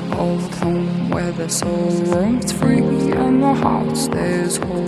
[0.00, 4.86] where the soul roams free and the heart stays whole.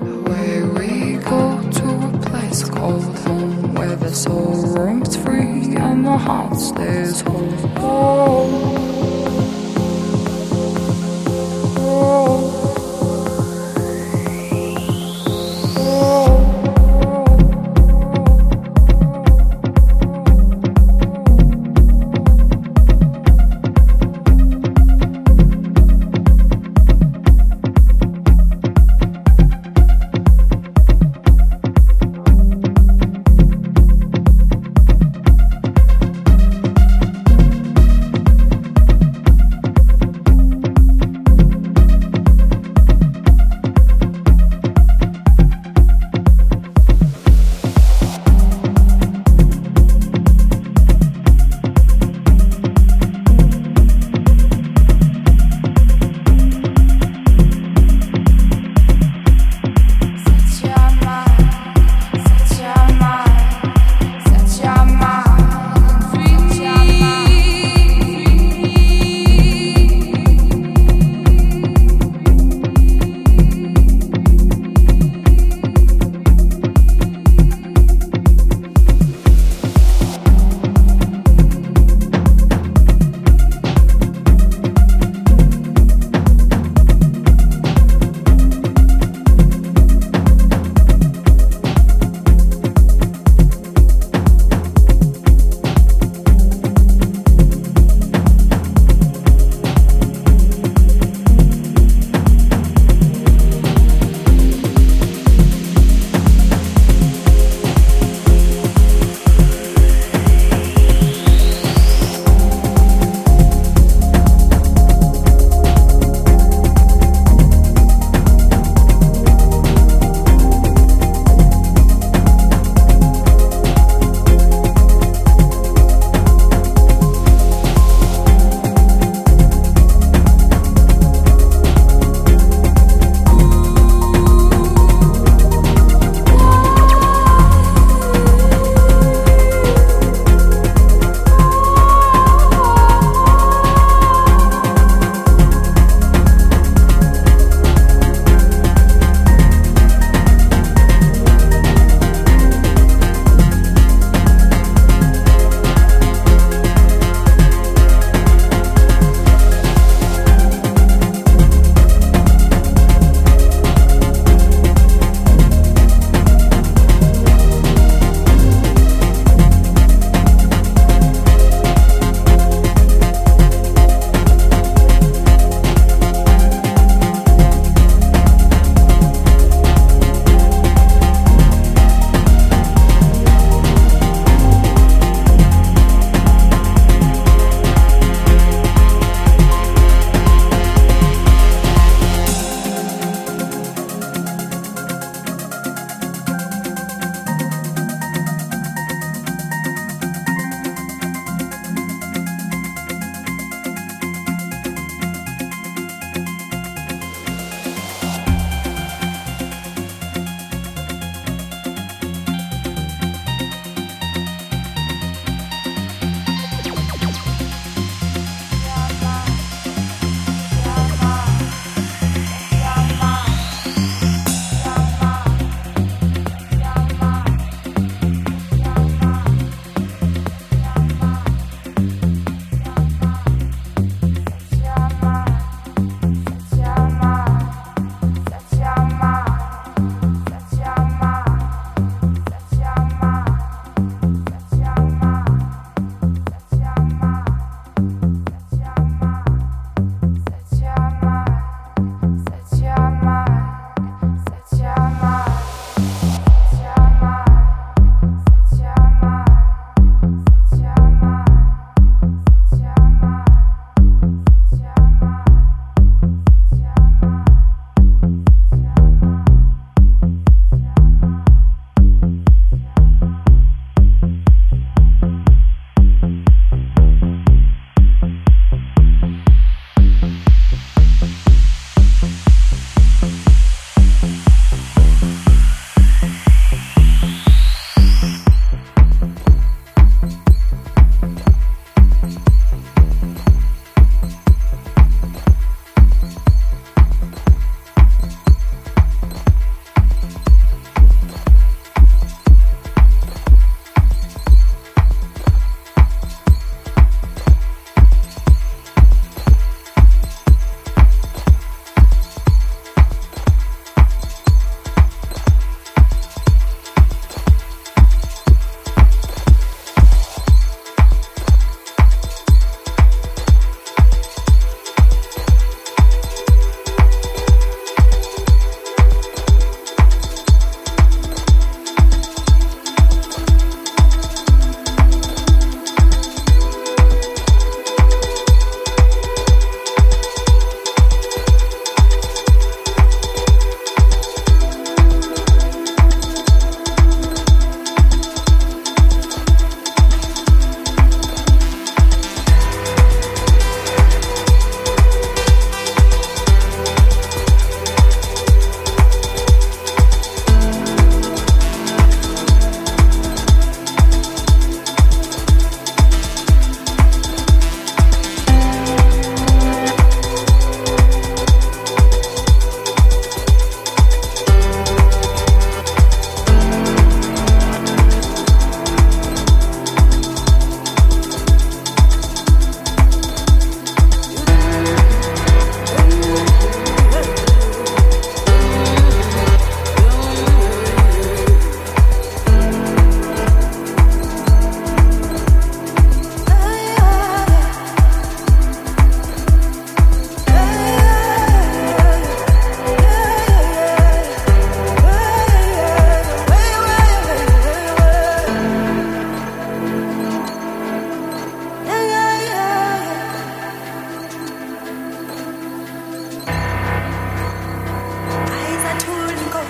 [0.00, 6.16] Away we go to a place called home where the soul roams free and the
[6.16, 8.15] heart stays whole.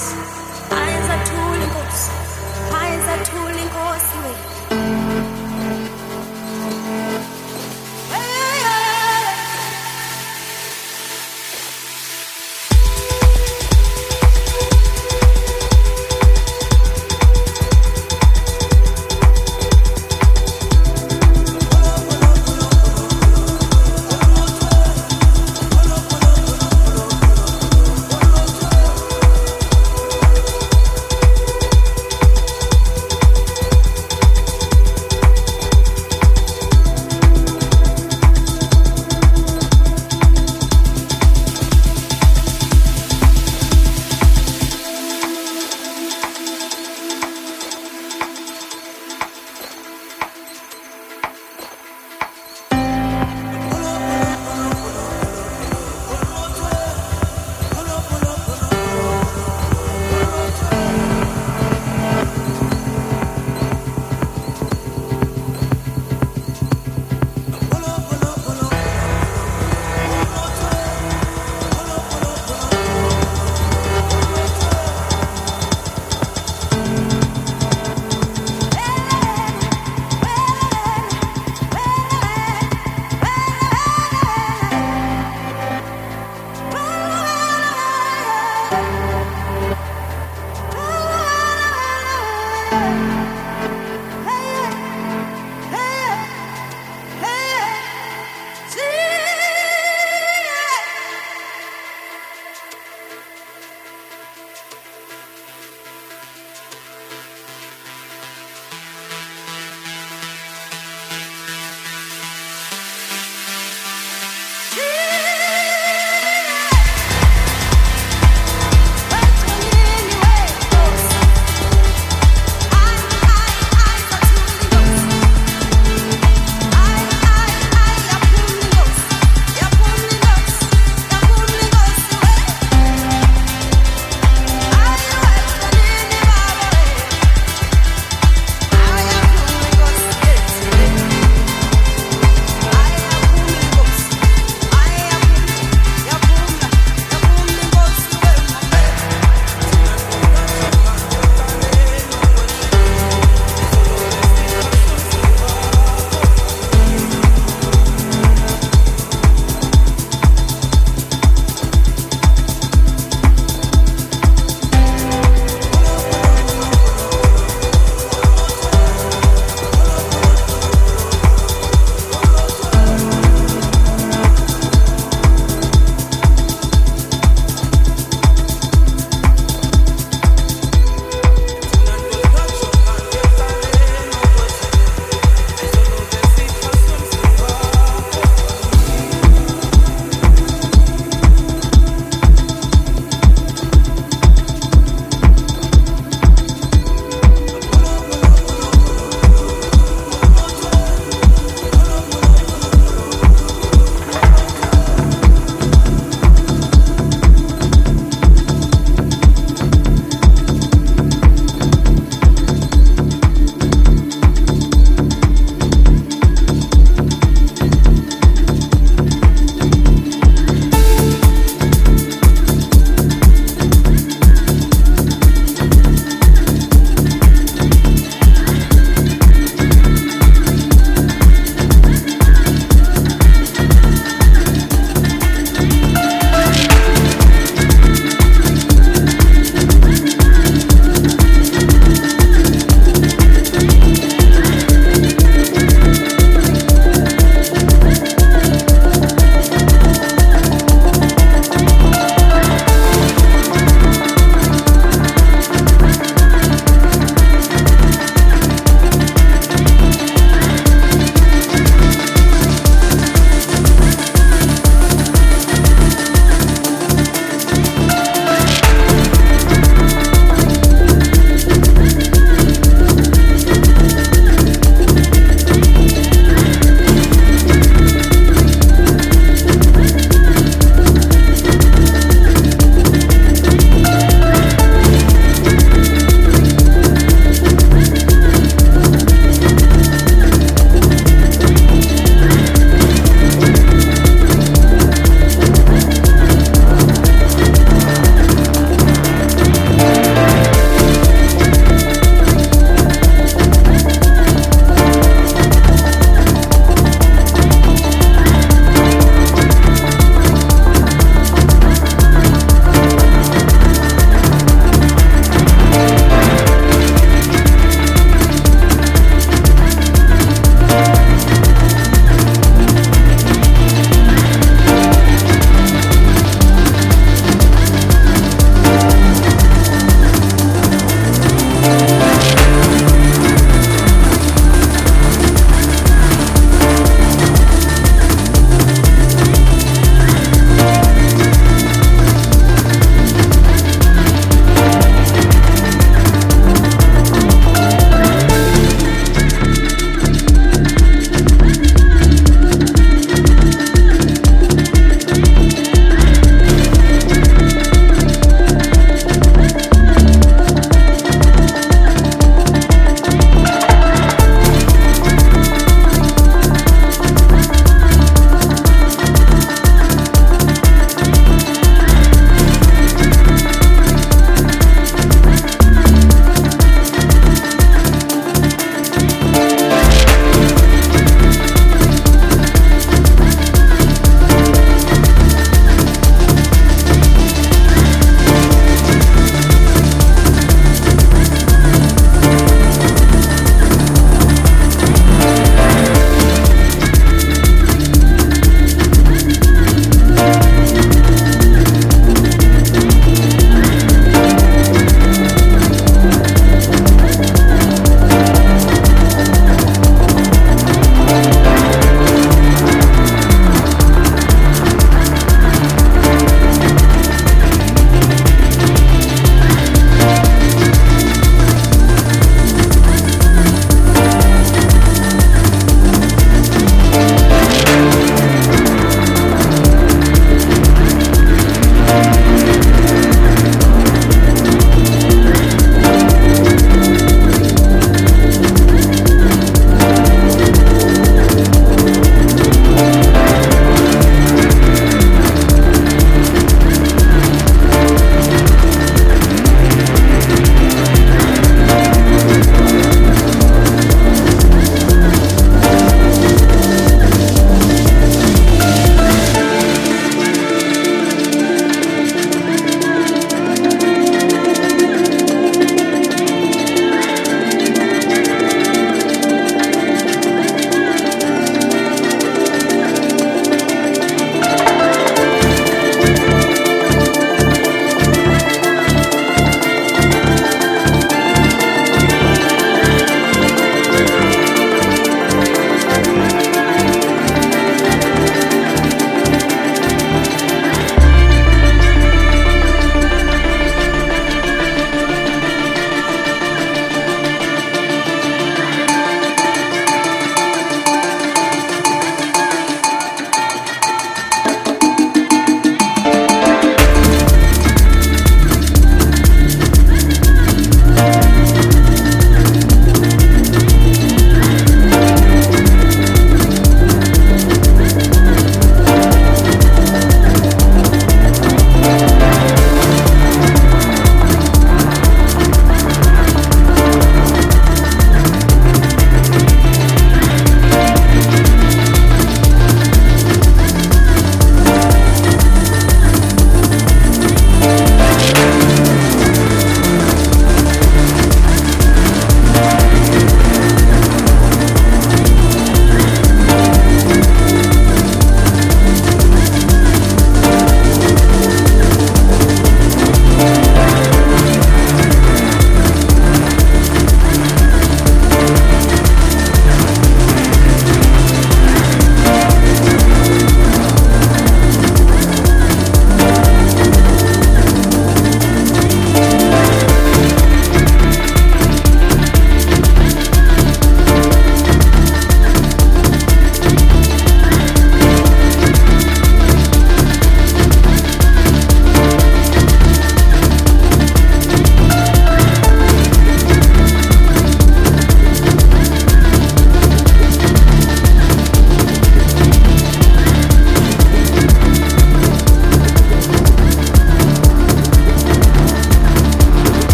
[0.00, 0.16] Inkosi,
[0.80, 2.10] ayenza thula inkosi,
[2.80, 3.68] ayenza thula in
[4.22, 4.59] wethu.